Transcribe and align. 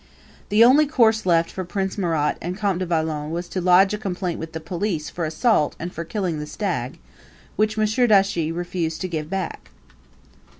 The 0.49 0.63
only 0.63 0.87
course 0.87 1.27
left 1.27 1.51
for 1.51 1.63
Prince 1.63 1.95
Murat 1.95 2.35
and 2.41 2.57
Comte 2.57 2.79
de 2.79 2.87
Valon 2.87 3.29
was 3.29 3.47
to 3.49 3.61
lodge 3.61 3.93
a 3.93 3.99
complaint 3.99 4.39
with 4.39 4.53
the 4.53 4.59
police 4.59 5.11
for 5.11 5.25
assault 5.25 5.75
and 5.77 5.93
for 5.93 6.03
killing 6.03 6.39
the 6.39 6.47
stag, 6.47 6.97
which 7.55 7.77
M. 7.77 7.85
Dauchis 7.85 8.51
refused 8.51 8.99
to 9.01 9.07
give 9.07 9.29
back. 9.29 9.69